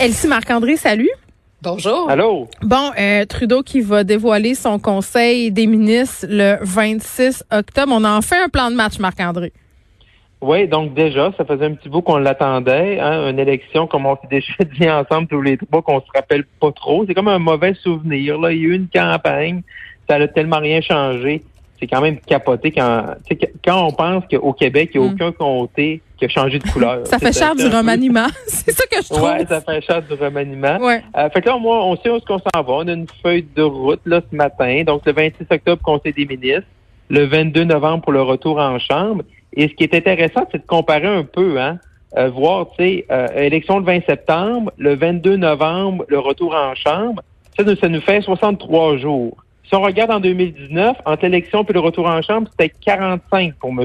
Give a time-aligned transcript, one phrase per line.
[0.00, 1.10] Elsie Marc-André, salut.
[1.60, 2.08] Bonjour.
[2.08, 2.48] Allô?
[2.62, 7.92] Bon, euh, Trudeau qui va dévoiler son conseil des ministres le 26 octobre.
[7.94, 9.52] On a en fait un plan de match, Marc-André.
[10.40, 12.98] Oui, donc déjà, ça faisait un petit bout qu'on l'attendait.
[12.98, 16.44] Hein, une élection, comme on s'est déjà dit ensemble tous les trois, qu'on se rappelle
[16.58, 17.04] pas trop.
[17.06, 18.40] C'est comme un mauvais souvenir.
[18.40, 18.52] Là.
[18.52, 19.60] Il y a eu une campagne,
[20.08, 21.42] ça n'a tellement rien changé.
[21.80, 23.14] C'est quand même capoté quand,
[23.64, 25.14] quand on pense qu'au Québec, il n'y a mm.
[25.14, 27.06] aucun comté qui a changé de couleur.
[27.06, 28.26] ça fait cher du remaniement.
[28.46, 29.22] c'est ça que je trouve.
[29.22, 30.78] Oui, ça fait cher du remaniement.
[30.78, 31.02] Ouais.
[31.16, 32.72] Euh, fait que là, moi, on sait où est-ce qu'on s'en va.
[32.72, 34.82] On a une feuille de route là ce matin.
[34.86, 36.68] Donc, le 26 octobre, Conseil des ministres.
[37.08, 39.24] Le 22 novembre pour le retour en Chambre.
[39.54, 41.78] Et ce qui est intéressant, c'est de comparer un peu, hein,
[42.16, 46.74] euh, voir, tu sais, euh, élection le 20 septembre, le 22 novembre, le retour en
[46.74, 47.22] Chambre.
[47.58, 49.36] Ça, ça nous fait 63 jours.
[49.70, 53.70] Si on regarde en 2019, entre l'élection et le retour en Chambre, c'était 45 pour
[53.70, 53.84] M.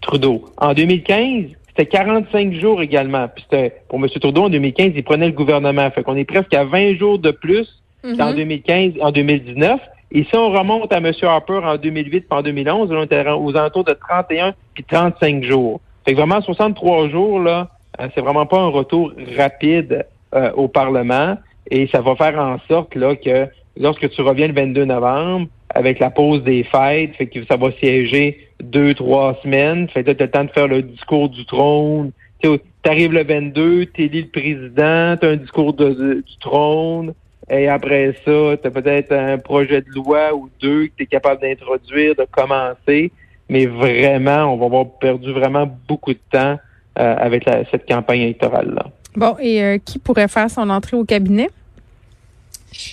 [0.00, 0.44] Trudeau.
[0.56, 3.28] En 2015, c'était 45 jours également.
[3.28, 4.08] Puis c'était pour M.
[4.08, 5.88] Trudeau, en 2015, il prenait le gouvernement.
[5.92, 9.80] Fait qu'on est presque à 20 jours de plus qu'en 2015 en 2019.
[10.10, 11.12] Et si on remonte à M.
[11.22, 15.80] Harper en 2008 et en 2011, on était aux alentours de 31 puis 35 jours.
[16.04, 17.68] Fait que vraiment, 63 jours, là,
[18.00, 21.36] euh, c'est vraiment pas un retour rapide euh, au Parlement.
[21.70, 25.98] Et ça va faire en sorte là que lorsque tu reviens le 22 novembre, avec
[25.98, 29.88] la pause des fêtes, fait que ça va siéger deux, trois semaines.
[29.88, 32.12] Fait que tu as le temps de faire le discours du trône.
[32.40, 32.48] Tu
[32.84, 37.14] arrives le 22, tu élis le président, tu as un discours du trône.
[37.50, 41.06] Et après ça, tu as peut-être un projet de loi ou deux que tu es
[41.06, 43.10] capable d'introduire, de commencer.
[43.48, 46.58] Mais vraiment, on va avoir perdu vraiment beaucoup de temps
[46.98, 48.86] euh, avec cette campagne électorale-là.
[49.16, 51.48] Bon, et euh, qui pourrait faire son entrée au cabinet?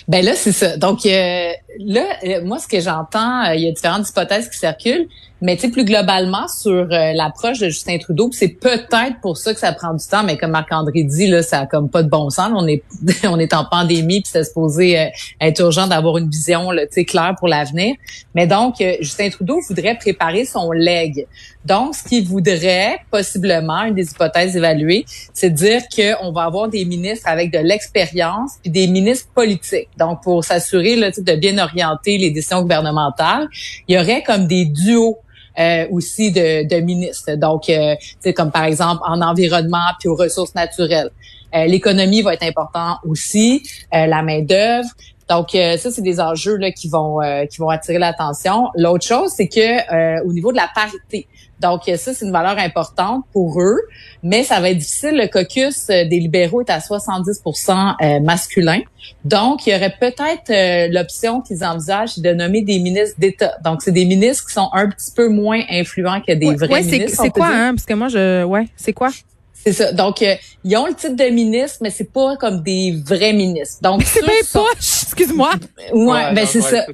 [0.08, 0.76] Ben là, c'est ça.
[0.76, 4.58] Donc euh, là, euh, moi, ce que j'entends, euh, il y a différentes hypothèses qui
[4.58, 5.08] circulent,
[5.40, 9.58] mais tu sais, plus globalement sur l'approche de Justin Trudeau, c'est peut-être pour ça que
[9.58, 12.30] ça prend du temps, mais comme Marc-André dit, là, ça a comme pas de bon
[12.30, 12.52] sens.
[12.54, 12.84] On est
[13.24, 17.48] on est en pandémie, puis c'est supposé être urgent d'avoir une vision là, claire pour
[17.48, 17.96] l'avenir.
[18.36, 21.26] Mais donc, Justin Trudeau voudrait préparer son leg.
[21.64, 26.84] Donc, ce qu'il voudrait, possiblement, une des hypothèses évaluées, c'est dire qu'on va avoir des
[26.84, 29.88] ministres avec de l'expérience puis des ministres politiques.
[29.96, 33.48] Donc, pour s'assurer de bien orienter les décisions gouvernementales,
[33.88, 35.18] il y aurait comme des duos
[35.58, 37.34] euh, aussi de, ministres.
[37.34, 37.94] Donc, euh,
[38.34, 41.10] comme par exemple en environnement puis aux ressources naturelles.
[41.54, 43.62] Euh, l'économie va être importante aussi,
[43.92, 44.88] euh, la main d'œuvre.
[45.28, 48.68] Donc ça, c'est des enjeux là, qui vont qui vont attirer l'attention.
[48.74, 51.26] L'autre chose, c'est que au niveau de la parité,
[51.62, 53.78] donc, ça, c'est une valeur importante pour eux,
[54.22, 55.12] mais ça va être difficile.
[55.14, 58.80] Le caucus euh, des libéraux est à 70% euh, masculin.
[59.24, 63.56] Donc, il y aurait peut-être euh, l'option qu'ils envisagent de nommer des ministres d'État.
[63.64, 66.82] Donc, c'est des ministres qui sont un petit peu moins influents que des vrais ouais,
[66.82, 67.22] ministres.
[67.22, 67.74] C'est quoi, hein?
[67.74, 68.42] Parce que moi, je...
[68.42, 69.10] Ouais, c'est quoi?
[69.54, 69.92] C'est ça.
[69.92, 70.24] Donc,
[70.64, 73.80] ils ont le titre de ministre, mais c'est pas comme des vrais ministres.
[73.82, 75.52] Donc, c'est bien poche, excuse-moi.
[75.92, 76.84] Ouais, ben c'est ça.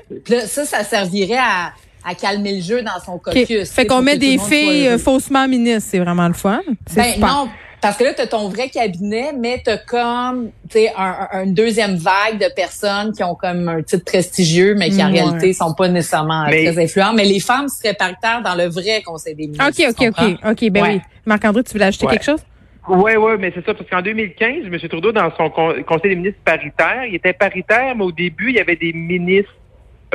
[0.46, 1.72] ça, ça servirait à
[2.08, 3.70] à calmer le jeu dans son caucus.
[3.70, 6.60] Fait qu'on met des filles euh, faussement ministres, c'est vraiment le fun.
[6.94, 7.48] Ben non,
[7.80, 10.50] parce que là, tu as ton vrai cabinet, mais tu as comme
[10.96, 15.10] un, une deuxième vague de personnes qui ont comme un titre prestigieux, mais qui en
[15.10, 17.12] réalité sont pas nécessairement très influents.
[17.12, 19.66] Mais les femmes seraient paritaires dans le vrai conseil des ministres.
[19.69, 20.50] OK, OK, OK.
[20.50, 21.00] OK, ben oui.
[21.26, 22.40] Marc-André, tu voulais ajouter quelque chose?
[22.88, 24.78] Oui, oui, mais c'est ça, parce qu'en 2015, M.
[24.88, 28.60] Trudeau, dans son conseil des ministres paritaire, il était paritaire, mais au début, il y
[28.60, 29.52] avait des ministres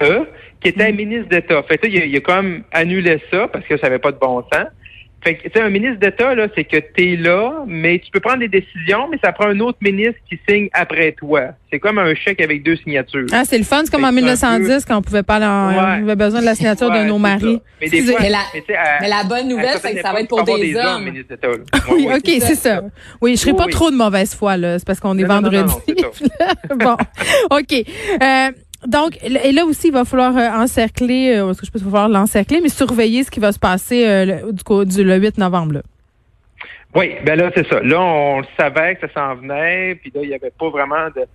[0.02, 0.26] E,
[0.62, 0.96] qui était mm.
[0.96, 1.64] ministre d'État.
[1.64, 4.20] Fait que, il, a, il a comme annulé ça parce que ça n'avait pas de
[4.20, 4.68] bon sens.
[5.24, 8.12] Fait que, tu sais, un ministre d'État, là, c'est que tu es là, mais tu
[8.12, 11.52] peux prendre des décisions, mais ça prend un autre ministre qui signe après toi.
[11.72, 13.28] C'est comme un chèque avec deux signatures.
[13.32, 13.84] Ah, c'est le fun.
[13.86, 17.06] C'est comme en 1910 quand on pouvait pas, on avait besoin de la signature de
[17.06, 17.62] nos maris.
[17.80, 18.30] Mais, mais,
[19.08, 21.10] la, bonne nouvelle, c'est que ça va être pour des, hommes.
[21.92, 22.82] oui, OK, c'est ça.
[23.22, 24.78] Oui, je serai pas trop de mauvaise foi, là.
[24.78, 25.74] C'est parce qu'on est vendredi.
[26.76, 26.98] bon.
[27.50, 27.74] OK.
[28.22, 28.52] Euh,
[28.88, 32.60] donc, et là aussi, il va falloir euh, encercler, euh, que je peux falloir l'encercler,
[32.62, 35.82] mais surveiller ce qui va se passer euh, du, du, le 8 novembre.
[36.96, 37.82] Oui, ben là, c'est ça.
[37.82, 41.26] Là, on savait que ça s'en venait, puis là, il n'y avait pas vraiment de...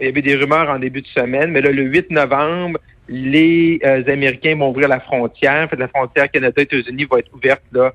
[0.00, 3.80] il y avait des rumeurs en début de semaine, mais là, le 8 novembre, les
[3.84, 5.64] Américains vont ouvrir la frontière.
[5.64, 7.92] En fait, la frontière Canada-États-Unis va être ouverte là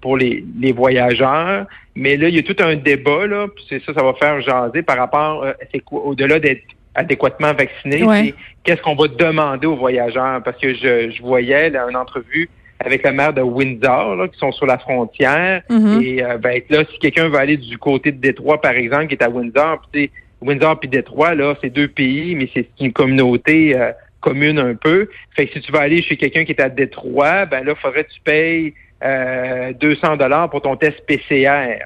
[0.00, 0.44] pour les,
[0.74, 1.66] voyageurs.
[1.94, 4.40] Mais là, il y a tout un débat, là, puis c'est ça, ça va faire
[4.40, 5.46] jaser par rapport,
[5.84, 6.62] quoi, au-delà d'être
[6.94, 8.34] adéquatement vaccinés.
[8.64, 10.42] Qu'est-ce qu'on va demander aux voyageurs?
[10.42, 12.48] Parce que je, je voyais là, une entrevue
[12.84, 15.62] avec la maire de Windsor, là, qui sont sur la frontière.
[15.70, 16.02] Mm-hmm.
[16.02, 19.14] Et euh, ben, là, si quelqu'un veut aller du côté de Détroit, par exemple, qui
[19.14, 20.10] est à Windsor, puis
[20.40, 25.08] Windsor puis Détroit, là, c'est deux pays, mais c'est une communauté euh, commune un peu.
[25.36, 28.04] Fait que si tu vas aller chez quelqu'un qui est à Détroit, ben là, faudrait
[28.04, 28.74] que tu payes
[29.04, 31.78] euh, 200 dollars pour ton test PCR.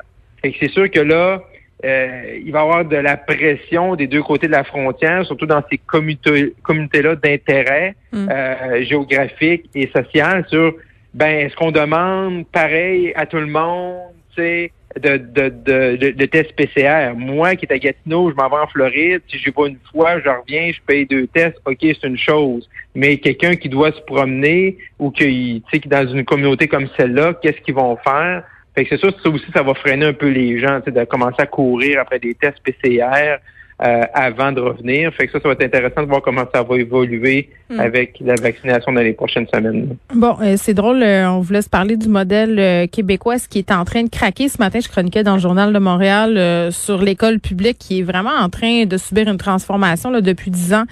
[0.42, 1.42] Fait que c'est sûr que là,
[1.84, 5.46] euh, il va y avoir de la pression des deux côtés de la frontière, surtout
[5.46, 8.28] dans ces communautés-là d'intérêt mm.
[8.30, 10.74] euh, géographique et social sur
[11.12, 16.26] ben est-ce qu'on demande pareil à tout le monde, tu sais, de, de, de, de,
[16.26, 17.12] tests PCR.
[17.14, 20.20] Moi qui est à Gatineau, je m'en vais en Floride, si je vais une fois,
[20.20, 22.68] je reviens, je paye deux tests, ok, c'est une chose.
[22.94, 26.88] Mais quelqu'un qui doit se promener ou qui, tu sais, qui dans une communauté comme
[26.96, 28.44] celle-là, qu'est-ce qu'ils vont faire?
[28.76, 31.40] Fait que c'est sûr, ça aussi, ça va freiner un peu les gens, de commencer
[31.40, 33.38] à courir après des tests PCR.
[33.82, 35.12] Euh, avant de revenir.
[35.12, 37.78] Fait que ça, ça va être intéressant de voir comment ça va évoluer hmm.
[37.78, 39.96] avec la vaccination dans les prochaines semaines.
[40.14, 43.70] Bon, euh, c'est drôle, euh, on vous laisse parler du modèle québécois, ce qui est
[43.70, 44.48] en train de craquer.
[44.48, 48.30] Ce matin, je chroniquais dans le Journal de Montréal sur l'école publique qui est vraiment
[48.30, 50.84] en train de subir une transformation là, depuis dix ans,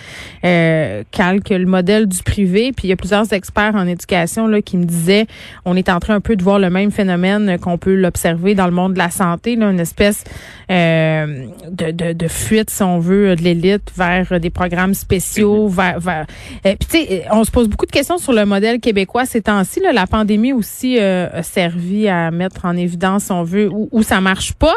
[0.43, 2.73] calque le modèle du privé.
[2.77, 5.25] Puis il y a plusieurs experts en éducation là, qui me disaient
[5.65, 8.67] on est en train un peu de voir le même phénomène qu'on peut l'observer dans
[8.67, 10.23] le monde de la santé, là, une espèce
[10.69, 15.75] de, de, de fuite si on veut, de l'élite vers des programmes spéciaux, mhm.
[15.75, 16.27] vers, vers
[16.67, 19.43] euh, puis tu sais, on se pose beaucoup de questions sur le modèle québécois ces
[19.43, 19.81] temps-ci.
[19.93, 24.03] La pandémie aussi euh, a servi à mettre en évidence, si on veut, où, où
[24.03, 24.75] ça marche pas.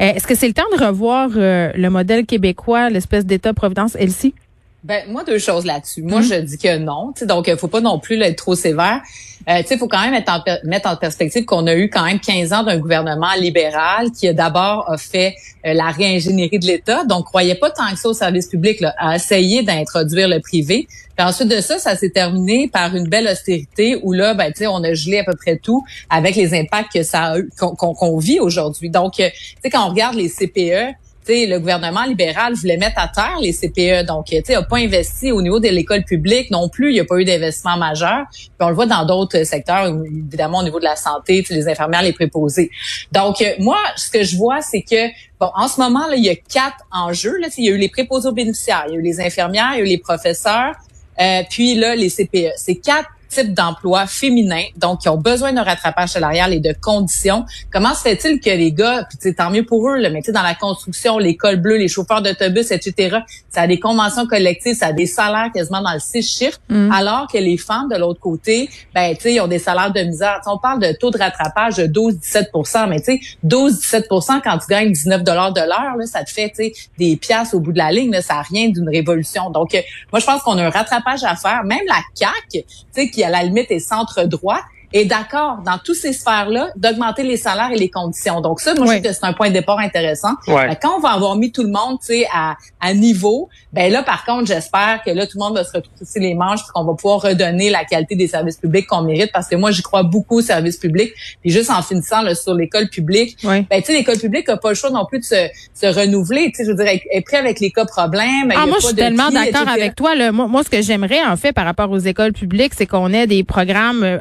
[0.00, 4.34] Euh, est-ce que c'est le temps de revoir le modèle québécois, l'espèce d'État-providence, Elsie?
[4.82, 6.02] Ben moi deux choses là-dessus.
[6.02, 6.24] Moi mhm.
[6.24, 9.00] je dis que non, donc il faut pas non plus être trop sévère.
[9.48, 12.18] Euh, il faut quand même mettre en, mettre en perspective qu'on a eu quand même
[12.18, 15.34] 15 ans d'un gouvernement libéral qui a d'abord fait
[15.66, 18.94] euh, la réingénierie de l'État, donc croyait pas tant que ça au service public, là,
[18.98, 20.86] à essayer d'introduire le privé.
[21.16, 24.82] Puis ensuite de ça, ça s'est terminé par une belle austérité où là, ben, on
[24.82, 28.90] a gelé à peu près tout avec les impacts que ça qu'on vit aujourd'hui.
[28.90, 30.94] Donc, euh, tu sais, quand on regarde les CPE,
[31.28, 34.06] le gouvernement libéral voulait mettre à terre les CPE.
[34.06, 36.90] Donc, tu sais, a pas investi au niveau de l'école publique non plus.
[36.90, 38.24] Il n'y a pas eu d'investissement majeur.
[38.30, 42.02] Puis on le voit dans d'autres secteurs, évidemment au niveau de la santé, les infirmières,
[42.02, 42.70] les préposés.
[43.12, 45.10] Donc, euh, moi, ce que je vois, c'est que
[45.40, 47.36] Bon, en ce moment, là, il y a quatre enjeux.
[47.38, 47.48] Là.
[47.58, 49.78] Il y a eu les préposés aux bénéficiaires, il y a eu les infirmières, il
[49.78, 50.74] y a eu les professeurs,
[51.20, 52.52] euh, puis là, les CPE.
[52.56, 57.44] C'est quatre type d'emploi féminin, donc qui ont besoin d'un rattrapage salarial et de conditions.
[57.72, 60.32] Comment se fait-il que les gars, puis tant mieux pour eux, là, mais tu sais,
[60.32, 63.18] dans la construction, l'école bleue, les chauffeurs d'autobus, etc.,
[63.50, 66.90] ça a des conventions collectives, ça a des salaires quasiment dans le six chiffres, mm.
[66.92, 70.00] alors que les femmes, de l'autre côté, ben, tu sais, ils ont des salaires de
[70.00, 70.40] misère.
[70.46, 74.92] on parle de taux de rattrapage de 12-17% mais tu sais, 12-17% quand tu gagnes
[74.92, 76.52] 19 dollars de l'heure, ça te fait,
[76.98, 79.50] des piastres au bout de la ligne, là, ça n'a rien d'une révolution.
[79.50, 79.80] Donc, euh,
[80.12, 81.64] moi, je pense qu'on a un rattrapage à faire.
[81.64, 82.64] Même la CAQ,
[82.94, 84.60] tu à la limite est centre droit
[84.94, 88.40] est d'accord dans toutes ces sphères-là d'augmenter les salaires et les conditions.
[88.40, 90.34] Donc ça, moi, je trouve que c'est un point de départ intéressant.
[90.46, 94.04] Quand on va avoir mis tout le monde, tu sais, à, à niveau, ben là,
[94.04, 96.84] par contre, j'espère que là, tout le monde va se retrousser les manches et qu'on
[96.84, 100.04] va pouvoir redonner la qualité des services publics qu'on mérite parce que moi, j'y crois
[100.04, 101.12] beaucoup aux services publics.
[101.40, 104.68] Puis juste en finissant là, sur l'école publique, ben tu sais, l'école publique n'a pas
[104.68, 106.52] le choix non plus de se, se renouveler.
[106.52, 108.52] Tu sais, je veux dire, est prêt avec les cas problèmes.
[108.54, 110.14] Ah, moi, je suis tellement d'accord avec toi.
[110.14, 110.30] Là.
[110.30, 113.26] Moi, moi, ce que j'aimerais, en fait, par rapport aux écoles publiques, c'est qu'on ait
[113.26, 114.18] des programmes euh,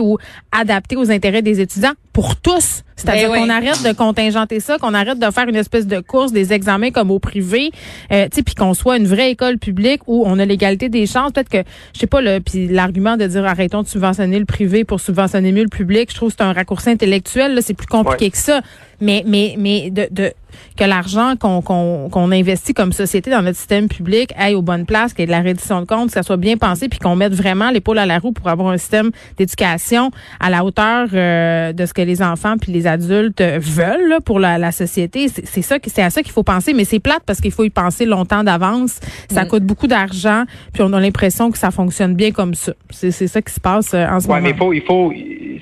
[0.00, 0.18] ou
[0.52, 2.82] adapté aux intérêts des étudiants pour tous.
[2.96, 6.32] C'est-à-dire ben qu'on arrête de contingenter ça, qu'on arrête de faire une espèce de course
[6.32, 7.70] des examens comme au privé,
[8.10, 11.32] euh, puis qu'on soit une vraie école publique où on a l'égalité des chances.
[11.32, 11.62] Peut-être que,
[11.92, 15.52] je sais pas, le, puis l'argument de dire arrêtons de subventionner le privé pour subventionner
[15.52, 17.58] mieux le public, je trouve que c'est un raccourci intellectuel.
[17.62, 18.62] c'est plus compliqué que ça.
[19.02, 20.32] Mais, mais, mais de, de
[20.76, 25.12] que l'argent qu'on qu'on investit comme société dans notre système public aille aux bonnes places,
[25.12, 27.16] qu'il y ait de la reddition de comptes, que ça soit bien pensé, puis qu'on
[27.16, 30.10] mette vraiment l'épaule à la roue pour avoir un système d'éducation
[30.40, 34.58] à la hauteur euh, de ce que les enfants puis les adultes veulent pour la,
[34.58, 35.28] la société.
[35.28, 37.70] C'est ça, c'est à ça qu'il faut penser, mais c'est plate parce qu'il faut y
[37.70, 39.00] penser longtemps d'avance.
[39.30, 39.48] Ça mm.
[39.48, 42.72] coûte beaucoup d'argent, puis on a l'impression que ça fonctionne bien comme ça.
[42.90, 44.44] C'est ça qui se passe euh, en ce ouais, moment.
[44.44, 45.12] Mais il faut, il faut,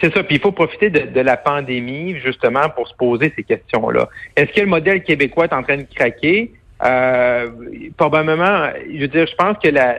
[0.00, 0.22] c'est ça.
[0.22, 4.08] Puis il faut profiter de, de la pandémie justement pour se poser ces questions-là.
[4.36, 6.52] Est-ce que le modèle québécois est en train de craquer.
[6.84, 7.48] Euh,
[7.96, 9.96] probablement, je veux dire, je pense que la,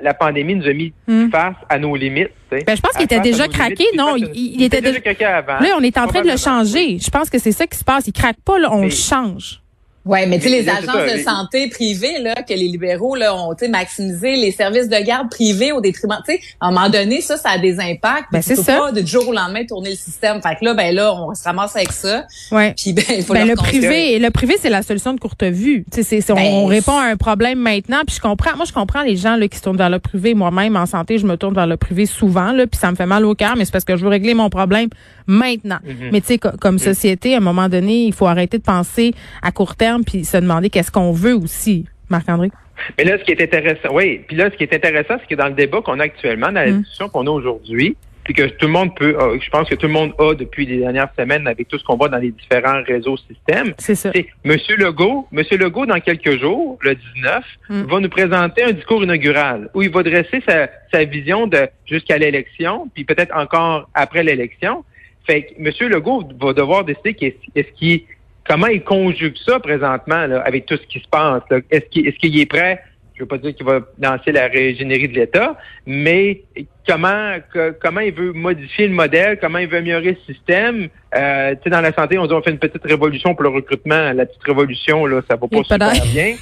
[0.00, 1.30] la, pandémie nous a mis hmm.
[1.30, 2.30] face à nos limites.
[2.50, 3.84] Ben, je pense qu'il était déjà craqué.
[3.96, 5.58] non, il, était, déjà craqué avant.
[5.58, 6.98] Là, on est en train de le changer.
[6.98, 8.06] Je pense que c'est ça qui se passe.
[8.06, 9.60] Il craque pas, là, on le change.
[10.08, 13.54] Ouais, mais tu sais les agences de santé privées là que les libéraux là ont
[13.54, 17.20] tu maximisé les services de garde privés au détriment, tu sais, à un moment donné
[17.20, 18.32] ça ça a des impacts.
[18.32, 18.78] Ben, c'est ça.
[18.78, 20.40] Pas de jour au lendemain tourner le système.
[20.40, 22.24] Fait que là ben là on se ramasse avec ça.
[22.50, 22.74] Ouais.
[22.74, 25.84] Puis ben il faut ben, le privé le privé c'est la solution de courte vue.
[25.92, 28.72] Tu sais c'est on, ben, répond à un problème maintenant puis je comprends moi je
[28.72, 31.36] comprends les gens là qui se tournent vers le privé moi-même en santé je me
[31.36, 33.72] tourne vers le privé souvent là puis ça me fait mal au cœur mais c'est
[33.72, 34.88] parce que je veux régler mon problème
[35.26, 35.80] maintenant.
[35.86, 36.08] Mm-hmm.
[36.12, 36.78] Mais tu sais comme mm-hmm.
[36.78, 40.36] société à un moment donné il faut arrêter de penser à court terme puis se
[40.36, 42.50] demander qu'est-ce qu'on veut aussi, Marc-André.
[42.96, 45.40] Mais là, ce qui est intéressant, oui, puis là, ce qui est intéressant, c'est que
[45.40, 46.78] dans le débat qu'on a actuellement, dans la mm.
[46.78, 49.92] discussion qu'on a aujourd'hui, puis que tout le monde peut, je pense que tout le
[49.92, 53.16] monde a depuis les dernières semaines avec tout ce qu'on voit dans les différents réseaux
[53.16, 53.72] systèmes.
[53.78, 54.12] C'est ça.
[54.44, 57.82] Monsieur Legault, Monsieur Legault, dans quelques jours, le 19, mm.
[57.84, 62.18] va nous présenter un discours inaugural où il va dresser sa, sa vision de jusqu'à
[62.18, 64.84] l'élection, puis peut-être encore après l'élection.
[65.26, 65.90] Fait que M.
[65.90, 68.04] Legault va devoir décider qu'est-ce qui,
[68.48, 71.42] comment il conjugue ça présentement là, avec tout ce qui se passe.
[71.70, 72.82] Est-ce qu'il est, est prêt?
[73.14, 76.42] Je veux pas dire qu'il va lancer la régénérie de l'État, mais
[76.86, 77.34] comment
[77.80, 80.88] comment il veut modifier le modèle, comment il veut améliorer le système?
[81.16, 83.48] Euh, tu sais, dans la santé, on dit on fait une petite révolution pour le
[83.48, 84.12] recrutement.
[84.12, 86.36] La petite révolution, là, ça va pas super bien.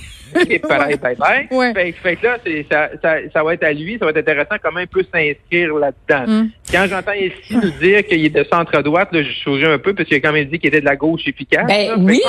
[0.69, 1.49] Pareil, bye bye.
[1.51, 1.73] Ouais.
[1.73, 2.39] Fait, fait, que là,
[2.71, 5.75] ça, ça, ça, va être à lui, ça va être intéressant comment il peut s'inscrire
[5.75, 6.33] là-dedans.
[6.33, 6.51] Mm.
[6.71, 10.17] Quand j'entends ici nous dire qu'il est de centre-droite, je souris un peu parce qu'il
[10.17, 11.67] a quand même dit qu'il était de la gauche efficace.
[11.67, 12.23] Ben, oui,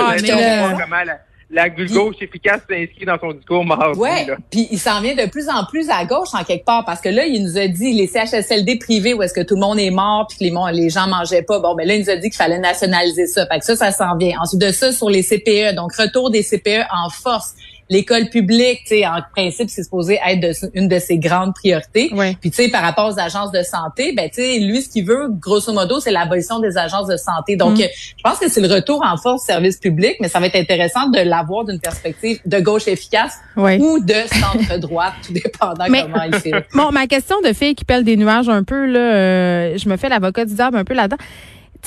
[1.50, 3.98] la gauche efficace s'inscrit dans son discours mardi.
[3.98, 7.00] Ouais, puis il s'en vient de plus en plus à gauche en quelque part parce
[7.00, 9.80] que là, il nous a dit les CHSLD privés où est-ce que tout le monde
[9.80, 11.60] est mort puis que les, les gens mangeaient pas.
[11.60, 13.46] Bon, ben là, il nous a dit qu'il fallait nationaliser ça.
[13.48, 14.38] Fait que ça, ça s'en vient.
[14.42, 17.56] Ensuite de ça, sur les CPE, donc retour des CPE en force
[17.90, 22.12] l'école publique, tu sais, en principe, c'est supposé être une de ses grandes priorités.
[22.42, 25.06] Puis, tu sais, par rapport aux agences de santé, ben, tu sais, lui, ce qu'il
[25.06, 27.56] veut, grosso modo, c'est l'abolition des agences de santé.
[27.56, 27.84] Donc, mm.
[28.18, 31.10] je pense que c'est le retour en force service public, mais ça va être intéressant
[31.10, 36.36] de l'avoir d'une perspective de gauche efficace ou de centre droite, tout dépendant comment il
[36.36, 36.52] fait.
[36.74, 39.98] Bon, ma question de fille qui pèle des nuages un peu, là, euh, je me
[39.98, 41.18] fais l'avocat du diable un peu là-dedans.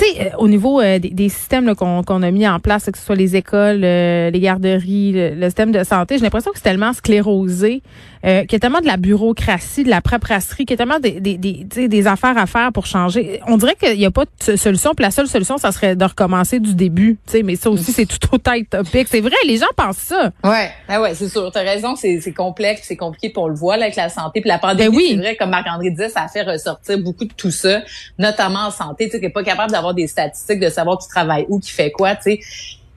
[0.01, 3.05] Tu sais, euh, au niveau euh, des, systèmes qu'on a mis en place, que ce
[3.05, 6.95] soit les écoles, euh, les garderies, le, système de santé, j'ai l'impression que c'est tellement
[6.95, 7.83] sclérosé,
[8.23, 11.21] qu'il y a tellement de la bureaucratie, de la paperasserie, qu'il y a tellement des,
[11.21, 13.41] des, des, des affaires à faire pour changer.
[13.47, 16.05] On dirait qu'il n'y a pas de solution, puis la seule solution, ça serait de
[16.05, 17.19] recommencer du début.
[17.27, 19.09] Tu sais, mais ça aussi, c'est tout autant topique.
[19.11, 20.33] C'est vrai, les gens pensent ça.
[20.45, 21.51] Ouais, ah ouais, c'est sûr.
[21.51, 24.59] T'as raison, c'est complexe, c'est compliqué, pour le voir là, avec la santé, puis la
[24.59, 24.91] pandémie.
[24.91, 25.07] Ben oui.
[25.11, 27.81] C'est vrai, comme Marc-André disait, ça a fait ressortir beaucoup de tout ça,
[28.19, 29.09] notamment en santé.
[29.09, 32.17] Tu sais, pas capable d'avoir des statistiques, de savoir qui travaille où, qui fait quoi,
[32.17, 32.41] tu sais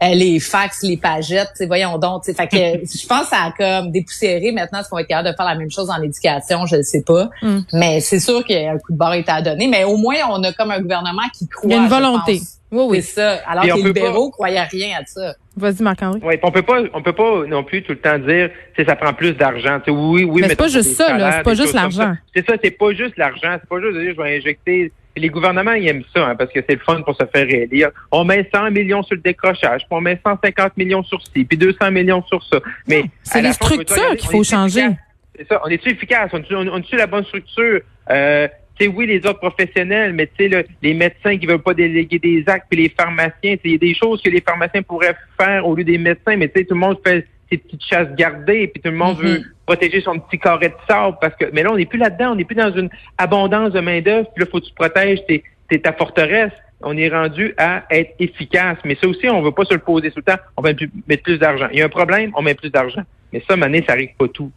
[0.04, 2.26] euh, les fax, les pagettes, voyons donc.
[2.26, 5.46] Fait que je pense à comme dépoussiérer maintenant ce qu'on va être capable de faire
[5.46, 7.30] la même chose en éducation, je ne sais pas.
[7.42, 7.60] Mm.
[7.74, 9.68] Mais c'est sûr qu'un coup de barre est à donner.
[9.68, 11.70] Mais au moins, on a comme un gouvernement qui croit.
[11.70, 12.42] Il y a une volonté.
[12.72, 13.02] Oui, oui.
[13.02, 13.40] C'est ça.
[13.48, 15.36] Alors que les libéraux ne croyaient rien à ça.
[15.56, 16.20] Vas-y, Marc-André.
[16.24, 18.96] Oui, on peut pas, on peut pas non plus tout le temps dire, que ça
[18.96, 19.80] prend plus d'argent.
[19.88, 21.38] Oui, oui, mais c'est pas juste ça, là.
[21.38, 22.16] C'est pas juste l'argent.
[22.36, 23.58] C'est ça, c'est pas juste l'argent.
[23.62, 26.52] C'est pas juste de dire, je vais injecter les gouvernements, ils aiment ça, hein, parce
[26.52, 27.90] que c'est le fun pour se faire réélire.
[28.12, 31.58] On met 100 millions sur le décrochage, puis on met 150 millions sur ci, puis
[31.58, 32.60] 200 millions sur ça.
[32.88, 34.88] Mais c'est les structures qu'il faut changer.
[35.36, 35.62] C'est ça.
[35.66, 36.32] On est-tu efficace?
[36.34, 37.82] On est-tu la bonne structure?
[38.10, 41.76] Euh, tu sais, oui, les autres professionnels, mais tu sais, les médecins qui veulent pas
[41.76, 45.16] déléguer des actes, puis les pharmaciens, il y a des choses que les pharmaciens pourraient
[45.40, 48.14] faire au lieu des médecins, mais tu sais, tout le monde fait ses petites chasses
[48.16, 49.66] gardées, puis tout le monde veut mm-hmm.
[49.66, 52.36] protéger son petit carré de sable, parce que, mais là, on n'est plus là-dedans, on
[52.36, 55.44] n'est plus dans une abondance de main-d'œuvre, puis là, faut que tu protèges tes,
[55.82, 56.52] ta forteresse.
[56.82, 58.78] On est rendu à être efficace.
[58.84, 60.40] Mais ça aussi, on ne veut pas se le poser tout le temps.
[60.58, 60.74] On va
[61.08, 61.68] mettre plus d'argent.
[61.72, 63.02] Il y a un problème, on met plus d'argent.
[63.32, 64.52] Mais ça, Mané, ça règle pas tout.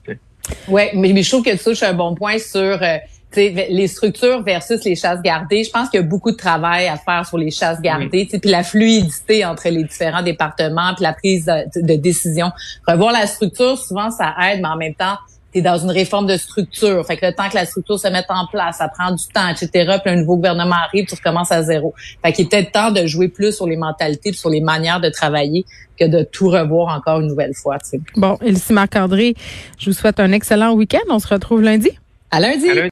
[0.69, 2.97] Oui, mais, je trouve que ça, c'est un bon point sur euh,
[3.37, 6.97] les structures versus les chasses gardées, je pense qu'il y a beaucoup de travail à
[6.97, 11.47] faire sur les chasses gardées, puis la fluidité entre les différents départements, puis la prise
[11.47, 12.51] de, décision.
[12.87, 15.17] Revoir la structure, souvent ça aide, mais en même temps,
[15.53, 17.07] tu es dans une réforme de structure.
[17.07, 19.49] Fait que le temps que la structure se mette en place, ça prend du temps,
[19.49, 19.99] etc.
[20.03, 21.95] Puis un nouveau gouvernement arrive, tu recommences à zéro.
[22.25, 25.09] Fait qu'il est peut-être temps de jouer plus sur les mentalités, sur les manières de
[25.09, 25.65] travailler
[25.99, 27.79] que de tout revoir encore une nouvelle fois.
[28.17, 29.35] Bon, Elsie Marc-André,
[29.79, 30.99] je vous souhaite un excellent week-end.
[31.09, 31.91] On se retrouve lundi.
[32.31, 32.67] À lundi.